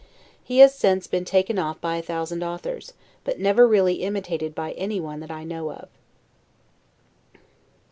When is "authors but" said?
2.43-3.39